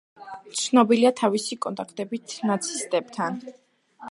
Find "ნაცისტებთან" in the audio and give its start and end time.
2.53-3.41